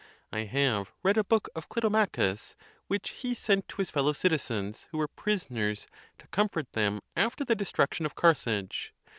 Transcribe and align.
I 0.31 0.45
have 0.45 0.91
read 1.03 1.17
a 1.17 1.23
book 1.23 1.47
of 1.55 1.69
Clitomachus, 1.69 2.55
which 2.87 3.11
he 3.11 3.35
sent 3.35 3.67
to 3.67 3.77
his 3.83 3.91
fellow 3.91 4.13
citizens 4.13 4.87
who 4.89 4.97
were 4.97 5.07
prisoners, 5.07 5.85
to 6.17 6.25
com 6.29 6.49
fort 6.49 6.71
them 6.71 7.01
after 7.15 7.45
the 7.45 7.53
destruction 7.53 8.07
of 8.07 8.15
Carthage. 8.15 8.95